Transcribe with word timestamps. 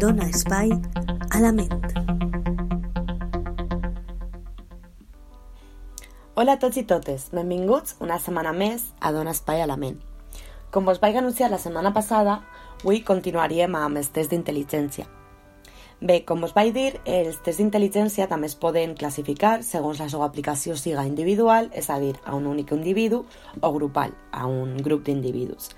dona 0.00 0.26
espai 0.28 0.68
a 1.30 1.38
la 1.40 1.52
ment. 1.56 1.72
Hola 6.34 6.52
a 6.52 6.58
tots 6.60 6.76
i 6.76 6.82
totes, 6.84 7.30
benvinguts 7.32 7.94
una 8.04 8.18
setmana 8.20 8.52
més 8.52 8.90
a 9.00 9.12
Dona 9.16 9.32
Espai 9.32 9.62
a 9.64 9.68
la 9.70 9.78
Ment. 9.80 9.96
Com 10.70 10.90
us 10.92 11.00
vaig 11.00 11.16
anunciar 11.16 11.48
la 11.48 11.56
setmana 11.62 11.94
passada, 11.96 12.42
avui 12.82 13.00
continuaríem 13.08 13.72
amb 13.78 13.96
els 13.96 14.10
tests 14.12 14.34
d'intel·ligència. 14.34 15.06
Bé, 16.02 16.18
com 16.28 16.44
us 16.44 16.52
vaig 16.52 16.74
dir, 16.74 16.90
els 17.08 17.38
tests 17.40 17.62
d'intel·ligència 17.62 18.26
també 18.28 18.50
es 18.50 18.56
poden 18.60 18.92
classificar 19.00 19.62
segons 19.64 20.02
la 20.02 20.10
seva 20.12 20.28
aplicació 20.28 20.76
siga 20.76 21.06
individual, 21.08 21.70
és 21.72 21.88
a 21.88 21.96
dir, 22.02 22.18
a 22.26 22.36
un 22.36 22.50
únic 22.50 22.74
individu, 22.76 23.22
o 23.62 23.72
grupal, 23.72 24.12
a 24.30 24.44
un 24.44 24.76
grup 24.76 25.08
d'individus. 25.08 25.72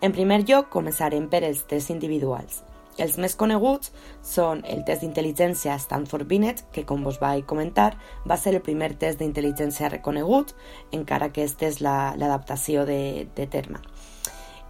En 0.00 0.14
primer 0.14 0.44
lloc, 0.46 0.70
començarem 0.70 1.26
per 1.26 1.42
els 1.42 1.66
tests 1.66 1.90
individuals. 1.90 2.62
Els 2.98 3.16
més 3.18 3.34
coneguts 3.34 3.90
són 4.22 4.60
el 4.70 4.84
test 4.86 5.02
d'intel·ligència 5.02 5.74
Stanford-Binet, 5.82 6.64
que 6.72 6.84
com 6.86 7.02
vos 7.02 7.18
vaig 7.18 7.42
comentar, 7.46 7.96
va 8.28 8.36
ser 8.38 8.54
el 8.54 8.62
primer 8.62 8.92
test 9.00 9.18
d'intel·ligència 9.18 9.90
reconegut, 9.90 10.54
encara 10.94 11.32
que 11.34 11.42
este 11.42 11.66
és 11.66 11.80
l'adaptació 11.82 12.84
la, 12.84 12.86
de, 12.92 13.26
de 13.34 13.46
terme. 13.50 13.82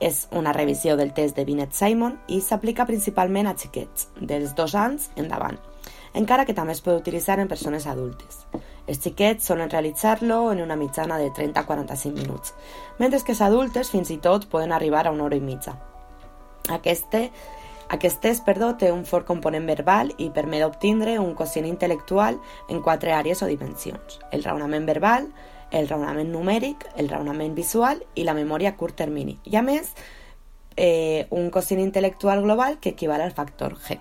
És 0.01 0.25
una 0.33 0.53
revisió 0.57 0.97
del 0.97 1.13
test 1.15 1.37
de 1.37 1.45
Binet-Simon 1.45 2.17
i 2.33 2.41
s'aplica 2.41 2.87
principalment 2.89 3.47
a 3.47 3.55
xiquets, 3.61 4.09
dels 4.21 4.55
dos 4.57 4.75
anys 4.75 5.11
endavant, 5.21 5.61
encara 6.15 6.47
que 6.49 6.57
també 6.57 6.73
es 6.73 6.83
pot 6.83 6.97
utilitzar 6.97 7.39
en 7.41 7.51
persones 7.51 7.87
adultes. 7.87 8.47
Els 8.87 9.01
xiquets 9.01 9.47
solen 9.49 9.71
realitzar-lo 9.71 10.51
en 10.53 10.63
una 10.65 10.77
mitjana 10.77 11.19
de 11.21 11.31
30 11.31 11.61
a 11.61 11.67
45 11.67 12.17
minuts, 12.21 12.55
mentre 12.99 13.21
que 13.21 13.33
els 13.33 13.45
adultes 13.45 13.93
fins 13.93 14.11
i 14.11 14.19
tot 14.19 14.49
poden 14.49 14.73
arribar 14.73 15.07
a 15.07 15.13
una 15.13 15.25
hora 15.29 15.37
i 15.37 15.45
mitja. 15.45 15.77
Aquesta 16.73 17.27
aquest 17.95 18.21
test, 18.21 18.45
perdó, 18.45 18.73
té 18.81 18.91
un 18.93 19.05
fort 19.07 19.27
component 19.29 19.67
verbal 19.71 20.13
i 20.19 20.31
permet 20.35 20.65
obtindre 20.67 21.19
un 21.23 21.35
quocient 21.39 21.67
intel·lectual 21.69 22.41
en 22.71 22.83
quatre 22.83 23.15
àrees 23.15 23.43
o 23.45 23.51
dimensions. 23.51 24.19
El 24.33 24.43
raonament 24.43 24.87
verbal, 24.89 25.29
el 25.71 25.89
raonament 25.89 26.33
numèric, 26.33 26.89
el 26.97 27.09
raonament 27.09 27.55
visual 27.55 28.03
i 28.15 28.27
la 28.27 28.35
memòria 28.35 28.75
a 28.75 28.77
curt 28.77 28.99
termini. 28.99 29.39
I 29.45 29.59
a 29.61 29.63
més, 29.63 29.93
eh, 30.77 31.27
un 31.31 31.51
quocient 31.51 31.81
intel·lectual 31.83 32.43
global 32.43 32.79
que 32.81 32.91
equival 32.91 33.21
al 33.21 33.33
factor 33.33 33.79
G. 33.79 34.01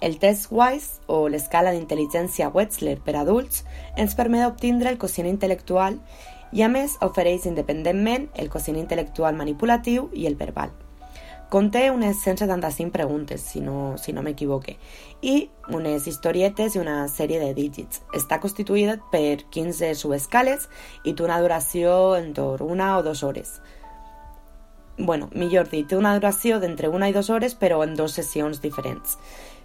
El 0.00 0.18
test 0.18 0.52
WISE, 0.52 1.00
o 1.06 1.28
l'escala 1.28 1.72
d'intel·ligència 1.72 2.52
Wetzler 2.52 2.98
per 3.00 3.16
adults, 3.16 3.64
ens 3.96 4.14
permet 4.14 4.44
obtindre 4.46 4.90
el 4.92 4.98
quocient 4.98 5.28
intel·lectual 5.28 5.98
i 6.52 6.62
a 6.62 6.68
més 6.68 6.98
ofereix 7.02 7.46
independentment 7.48 8.28
el 8.36 8.50
quocient 8.52 8.78
intel·lectual 8.78 9.34
manipulatiu 9.34 10.10
i 10.12 10.26
el 10.26 10.36
verbal. 10.36 10.85
Conté 11.48 11.92
unes 11.92 12.16
175 12.24 12.90
preguntes, 12.90 13.40
si 13.40 13.60
no, 13.60 13.94
si 13.98 14.12
no 14.12 14.22
m'equivoque, 14.26 14.76
i 15.22 15.48
unes 15.70 16.08
historietes 16.10 16.74
i 16.74 16.80
una 16.82 17.04
sèrie 17.06 17.38
de 17.38 17.52
dígits. 17.54 18.02
Està 18.18 18.40
constituïda 18.42 18.96
per 19.12 19.44
15 19.54 19.92
subescales 19.94 20.66
i 21.04 21.14
té 21.14 21.22
una 21.22 21.38
duració 21.38 22.16
entorn 22.18 22.66
una 22.66 22.96
o 22.98 23.04
dues 23.06 23.22
hores. 23.22 23.60
bueno, 24.98 25.28
millor 25.34 25.68
dit, 25.68 25.86
té 25.86 25.96
una 25.96 26.14
duració 26.16 26.58
d'entre 26.58 26.88
una 26.88 27.10
i 27.10 27.12
dues 27.12 27.28
hores, 27.30 27.54
però 27.54 27.82
en 27.84 27.94
dues 27.94 28.16
sessions 28.16 28.62
diferents. 28.62 29.18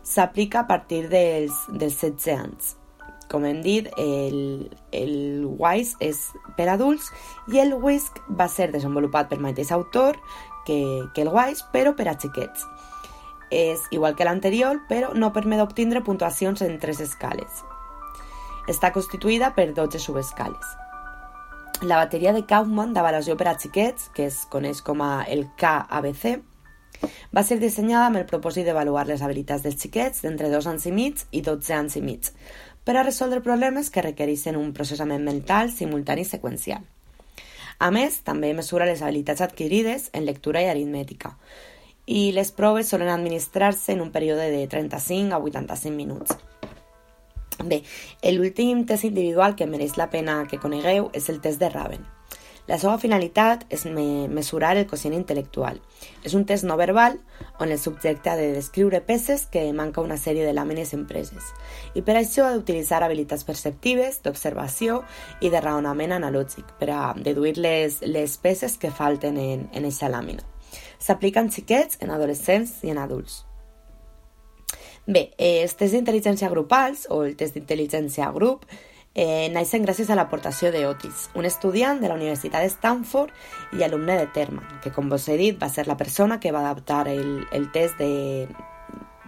S'aplica 0.04 0.60
a 0.60 0.68
partir 0.68 1.08
dels, 1.10 1.56
dels 1.72 1.98
16 2.02 2.28
anys. 2.36 2.76
Com 3.32 3.46
hem 3.48 3.62
dit, 3.64 3.88
el, 3.98 4.68
el 4.92 5.46
WISE 5.48 5.96
és 6.04 6.20
per 6.58 6.68
adults 6.68 7.08
i 7.54 7.62
el 7.64 7.72
WISC 7.80 8.20
va 8.36 8.50
ser 8.52 8.68
desenvolupat 8.74 9.30
per 9.32 9.40
mateix 9.40 9.72
autor 9.72 10.20
que, 10.66 11.08
que 11.14 11.26
el 11.26 11.32
Wise, 11.34 11.66
però 11.74 11.96
per 11.96 12.08
a 12.12 12.18
xiquets. 12.20 12.68
És 13.52 13.84
igual 13.92 14.16
que 14.16 14.28
l'anterior, 14.28 14.80
però 14.88 15.12
no 15.14 15.34
permet 15.36 15.62
obtindre 15.64 16.04
puntuacions 16.06 16.62
en 16.64 16.78
tres 16.80 17.02
escales. 17.04 17.64
Està 18.72 18.94
constituïda 18.96 19.52
per 19.58 19.74
12 19.74 20.00
subescales. 20.00 20.78
La 21.82 21.98
bateria 21.98 22.32
de 22.32 22.46
Kaufman 22.46 22.94
d'avaluació 22.94 23.36
per 23.38 23.50
a 23.50 23.58
xiquets, 23.58 24.12
que 24.14 24.28
es 24.30 24.44
coneix 24.54 24.84
com 24.86 25.02
a 25.02 25.26
el 25.26 25.48
KABC, 25.58 26.38
va 27.34 27.44
ser 27.44 27.58
dissenyada 27.60 28.06
amb 28.12 28.20
el 28.22 28.28
propòsit 28.30 28.68
d'avaluar 28.68 29.08
les 29.10 29.24
habilitats 29.26 29.66
dels 29.66 29.80
xiquets 29.82 30.22
d'entre 30.22 30.52
2 30.54 30.68
anys 30.70 30.86
i 30.86 30.94
mig 30.94 31.24
i 31.32 31.42
12 31.42 31.74
anys 31.74 31.98
i 31.98 32.04
mig, 32.06 32.30
per 32.86 32.98
a 32.98 33.04
resoldre 33.04 33.42
problemes 33.42 33.90
que 33.90 34.06
requereixen 34.06 34.60
un 34.60 34.74
processament 34.78 35.26
mental 35.26 35.74
simultani 35.74 36.26
seqüencial. 36.26 36.86
A 37.82 37.90
més, 37.90 38.20
també 38.22 38.52
mesura 38.54 38.86
les 38.86 39.02
habilitats 39.02 39.42
adquirides 39.42 40.12
en 40.14 40.28
lectura 40.28 40.62
i 40.62 40.70
aritmètica. 40.70 41.34
I 42.06 42.30
les 42.36 42.52
proves 42.54 42.92
solen 42.94 43.10
administrar-se 43.10 43.96
en 43.96 44.04
un 44.06 44.12
període 44.14 44.52
de 44.54 44.68
35 44.70 45.34
a 45.34 45.42
85 45.42 45.96
minuts. 45.96 46.38
Bé, 47.66 47.82
l'últim 48.38 48.86
test 48.86 49.10
individual 49.10 49.58
que 49.58 49.70
mereix 49.70 49.98
la 49.98 50.12
pena 50.14 50.44
que 50.50 50.62
conegueu 50.62 51.10
és 51.18 51.30
el 51.34 51.42
test 51.42 51.62
de 51.62 51.74
Raven. 51.74 52.06
La 52.70 52.78
seva 52.78 53.00
finalitat 53.02 53.64
és 53.74 53.84
me 53.90 54.28
mesurar 54.30 54.76
el 54.78 54.86
quocient 54.88 55.16
intel·lectual. 55.18 55.80
És 56.24 56.36
un 56.38 56.46
test 56.46 56.66
no 56.68 56.78
verbal 56.78 57.18
on 57.60 57.72
el 57.74 57.80
subjecte 57.82 58.30
ha 58.30 58.38
de 58.38 58.52
descriure 58.54 59.02
peces 59.02 59.48
que 59.52 59.64
manca 59.74 60.02
una 60.02 60.18
sèrie 60.18 60.46
de 60.46 60.54
làmines 60.54 60.94
impreses 60.94 61.52
i 61.98 62.04
per 62.06 62.16
això 62.20 62.46
ha 62.46 62.54
d'utilitzar 62.54 63.02
habilitats 63.04 63.46
perceptives, 63.48 64.22
d'observació 64.24 65.02
i 65.42 65.50
de 65.50 65.62
raonament 65.62 66.14
analògic 66.16 66.76
per 66.80 66.92
a 66.94 67.02
deduir 67.18 67.58
les, 67.58 68.02
les 68.06 68.38
peces 68.38 68.78
que 68.78 68.94
falten 68.94 69.38
en, 69.42 69.68
en 69.74 69.88
aquesta 69.88 70.10
làmina. 70.10 70.46
S'aplica 71.02 71.42
en 71.42 71.50
xiquets, 71.52 71.98
en 72.00 72.14
adolescents 72.14 72.80
i 72.86 72.94
en 72.94 73.02
adults. 73.02 73.42
Bé, 75.10 75.32
els 75.42 75.74
tests 75.74 75.96
d'intel·ligència 75.96 76.50
grupals 76.54 77.08
o 77.10 77.24
el 77.26 77.34
test 77.36 77.58
d'intel·ligència 77.58 78.30
grup 78.36 78.68
eh, 79.16 79.50
naixen 79.52 79.86
gràcies 79.86 80.10
a 80.10 80.16
l'aportació 80.16 80.72
d'Otis, 80.72 81.30
un 81.36 81.46
estudiant 81.46 82.00
de 82.02 82.10
la 82.10 82.16
Universitat 82.16 82.64
de 82.64 82.72
Stanford 82.72 83.34
i 83.78 83.84
alumne 83.84 84.18
de 84.20 84.28
Terman, 84.34 84.68
que 84.84 84.92
com 84.92 85.10
vos 85.10 85.28
he 85.28 85.38
dit 85.40 85.60
va 85.62 85.70
ser 85.70 85.88
la 85.88 85.98
persona 85.98 86.40
que 86.40 86.52
va 86.52 86.64
adaptar 86.64 87.08
el, 87.12 87.46
el 87.52 87.72
test 87.72 88.00
de, 88.00 88.48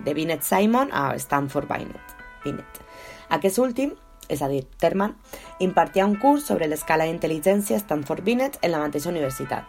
de 0.06 0.14
Binet 0.14 0.44
Simon 0.44 0.94
a 0.94 1.14
Stanford 1.16 1.68
Binet. 1.68 2.16
Binet. 2.46 2.82
Aquest 3.30 3.60
últim, 3.60 3.94
és 4.30 4.42
a 4.42 4.48
dir, 4.48 4.64
Terman, 4.80 5.18
impartia 5.60 6.08
un 6.08 6.16
curs 6.16 6.48
sobre 6.48 6.68
l'escala 6.68 7.08
d'intel·ligència 7.10 7.80
Stanford 7.82 8.24
Binet 8.24 8.60
en 8.62 8.72
la 8.72 8.82
mateixa 8.84 9.12
universitat. 9.12 9.68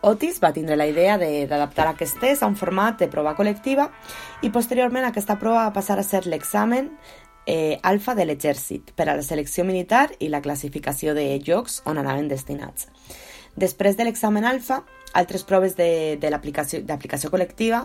Otis 0.00 0.38
va 0.40 0.52
tindre 0.56 0.78
la 0.80 0.86
idea 0.88 1.18
d'adaptar 1.20 1.90
aquest 1.90 2.16
test 2.22 2.42
a 2.42 2.48
un 2.48 2.54
format 2.56 2.96
de 3.02 3.08
prova 3.12 3.34
col·lectiva 3.36 3.90
i 4.40 4.48
posteriorment 4.48 5.04
aquesta 5.04 5.36
prova 5.36 5.66
va 5.66 5.74
passar 5.76 5.98
a 6.00 6.04
ser 6.06 6.22
l'examen 6.24 6.88
eh, 7.46 7.78
alfa 7.82 8.14
de 8.14 8.26
l'exèrcit 8.26 8.92
per 8.96 9.08
a 9.08 9.16
la 9.16 9.24
selecció 9.26 9.64
militar 9.64 10.08
i 10.18 10.28
la 10.28 10.42
classificació 10.42 11.14
de 11.14 11.26
llocs 11.46 11.80
on 11.86 11.98
anaven 11.98 12.28
destinats. 12.28 12.88
Després 13.56 13.96
de 13.98 14.06
l'examen 14.06 14.44
alfa, 14.46 14.84
altres 15.12 15.42
proves 15.44 15.74
d'aplicació 15.76 17.30
col·lectiva 17.32 17.84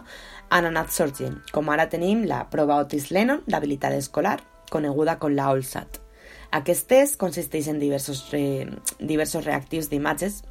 han 0.53 0.69
anat 0.69 0.93
sorgint, 0.93 1.39
com 1.51 1.69
ara 1.73 1.89
tenim 1.89 2.23
la 2.29 2.43
prova 2.51 2.77
Otis-Lennon 2.83 3.43
d'habilitat 3.47 3.95
escolar, 3.97 4.39
coneguda 4.69 5.17
com 5.19 5.33
la 5.33 5.49
OLSAT. 5.53 6.01
Aquest 6.55 6.87
test 6.87 7.17
consisteix 7.19 7.67
en 7.67 7.79
diversos, 7.81 8.21
eh, 8.33 8.67
diversos 8.99 9.43
reactius 9.45 9.89
d'imatges 9.89 10.43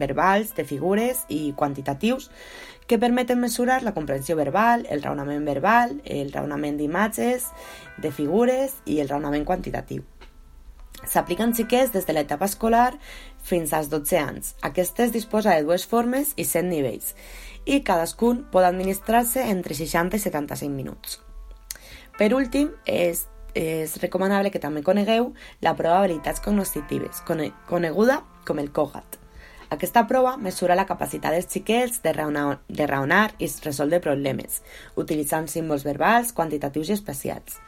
verbals, 0.00 0.54
de 0.56 0.64
figures 0.64 1.24
i 1.28 1.52
quantitatius 1.56 2.30
que 2.90 2.98
permeten 2.98 3.38
mesurar 3.38 3.84
la 3.84 3.94
comprensió 3.94 4.34
verbal, 4.34 4.86
el 4.90 5.02
raonament 5.02 5.44
verbal, 5.46 6.00
el 6.04 6.32
raonament 6.32 6.78
d'imatges, 6.80 7.46
de 8.02 8.10
figures 8.10 8.80
i 8.84 8.98
el 8.98 9.08
raonament 9.08 9.46
quantitatiu. 9.46 10.02
S'apliquen 11.06 11.54
xiquets 11.56 11.94
des 11.94 12.04
de 12.04 12.12
l'etapa 12.12 12.48
escolar 12.50 12.98
fins 13.46 13.72
als 13.72 13.88
12 13.92 14.18
anys. 14.18 14.54
Aquest 14.66 14.96
test 14.98 15.14
disposa 15.14 15.54
de 15.54 15.64
dues 15.64 15.86
formes 15.86 16.34
i 16.36 16.44
100 16.44 16.68
nivells 16.68 17.14
i 17.64 17.80
cadascun 17.86 18.44
pot 18.52 18.66
administrar-se 18.66 19.46
entre 19.48 19.78
60 19.78 20.18
i 20.18 20.24
75 20.26 20.74
minuts. 20.74 21.20
Per 22.18 22.32
últim, 22.36 22.74
és, 22.84 23.28
és 23.54 23.96
recomanable 24.02 24.50
que 24.52 24.60
també 24.60 24.82
conegueu 24.84 25.32
la 25.64 25.76
prova 25.78 26.02
d'habilitats 26.02 26.42
cognoscitives, 26.44 27.22
coneguda 27.70 28.20
com 28.46 28.60
el 28.60 28.74
COGAT. 28.74 29.20
Aquesta 29.70 30.02
prova 30.10 30.32
mesura 30.36 30.74
la 30.74 30.84
capacitat 30.86 31.30
dels 31.30 31.46
xiquets 31.46 32.00
de 32.02 32.10
raonar, 32.12 32.58
de 32.66 32.86
raonar 32.90 33.36
i 33.38 33.46
resoldre 33.62 34.00
problemes, 34.02 34.64
utilitzant 34.98 35.46
símbols 35.46 35.86
verbals, 35.86 36.32
quantitatius 36.34 36.90
i 36.90 36.96
especials. 36.96 37.60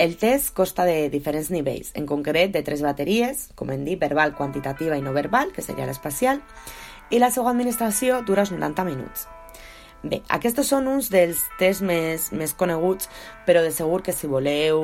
El 0.00 0.16
test 0.16 0.54
consta 0.56 0.88
de 0.88 1.10
diferents 1.12 1.52
nivells, 1.52 1.92
en 1.94 2.08
concret 2.08 2.56
de 2.56 2.64
tres 2.64 2.80
bateries, 2.84 3.50
com 3.54 3.68
hem 3.72 3.84
dit, 3.84 4.00
verbal, 4.00 4.32
quantitativa 4.36 4.96
i 4.96 5.04
no 5.04 5.12
verbal, 5.12 5.52
que 5.52 5.64
seria 5.64 5.88
l'espacial, 5.88 6.40
i 7.12 7.20
la 7.20 7.30
seva 7.30 7.52
administració 7.52 8.22
dura 8.24 8.48
uns 8.48 8.56
90 8.56 8.88
minuts. 8.88 9.28
Bé, 10.06 10.20
aquests 10.30 10.68
són 10.68 10.86
uns 10.86 11.08
dels 11.10 11.40
tests 11.58 11.82
més, 11.82 12.28
més 12.30 12.52
coneguts, 12.54 13.08
però 13.46 13.62
de 13.64 13.72
segur 13.74 14.04
que 14.06 14.12
si 14.14 14.28
voleu 14.30 14.82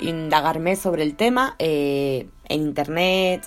indagar 0.00 0.56
més 0.62 0.80
sobre 0.80 1.02
el 1.04 1.12
tema, 1.20 1.50
eh, 1.58 2.24
en 2.48 2.62
internet, 2.62 3.44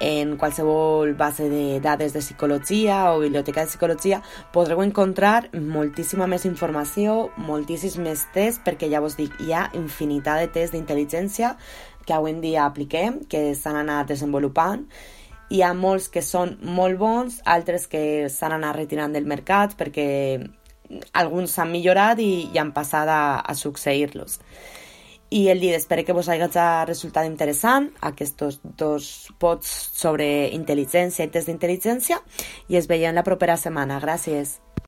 en 0.00 0.38
qualsevol 0.40 1.12
base 1.18 1.50
de 1.50 1.80
dades 1.84 2.14
de 2.14 2.22
psicologia 2.24 3.12
o 3.12 3.20
biblioteca 3.20 3.64
de 3.64 3.70
psicologia 3.72 4.22
podreu 4.52 4.80
encontrar 4.84 5.50
moltíssima 5.52 6.28
més 6.30 6.46
informació, 6.48 7.30
moltíssims 7.36 7.98
més 8.00 8.24
tests, 8.32 8.62
perquè 8.64 8.88
ja 8.92 9.02
vos 9.04 9.18
dic, 9.20 9.36
hi 9.44 9.52
ha 9.52 9.66
infinitat 9.76 10.40
de 10.46 10.48
tests 10.54 10.76
d'intel·ligència 10.76 11.56
que 12.06 12.16
avui 12.16 12.32
en 12.32 12.40
dia 12.40 12.64
apliquem, 12.64 13.20
que 13.28 13.52
s'han 13.58 13.76
anat 13.80 14.08
desenvolupant, 14.12 14.88
hi 15.54 15.62
ha 15.62 15.72
molts 15.78 16.10
que 16.10 16.22
són 16.24 16.56
molt 16.76 16.98
bons, 16.98 17.38
altres 17.46 17.86
que 17.90 18.26
s'han 18.32 18.56
anat 18.56 18.74
retirant 18.80 19.14
del 19.14 19.28
mercat 19.30 19.76
perquè 19.78 20.06
alguns 21.20 21.54
s'han 21.54 21.70
millorat 21.70 22.20
i, 22.22 22.48
i 22.50 22.58
han 22.58 22.72
passat 22.74 23.08
a, 23.08 23.22
a 23.40 23.54
succeir-los. 23.54 24.40
I 25.34 25.48
el 25.50 25.60
dia 25.62 25.76
espero 25.76 26.04
que 26.04 26.14
vos 26.14 26.28
hagi 26.28 26.46
resultat 26.86 27.26
interessant 27.26 27.88
aquests 28.00 28.60
dos 28.78 29.08
pots 29.38 29.70
sobre 29.94 30.50
intel·ligència 30.54 31.26
i 31.26 31.32
test 31.32 31.48
d'intel·ligència 31.50 32.20
i 32.68 32.76
es 32.76 32.86
veiem 32.86 33.14
la 33.14 33.26
propera 33.26 33.56
setmana. 33.56 33.98
Gràcies. 34.02 34.60